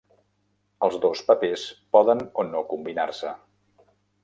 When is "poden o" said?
1.97-2.47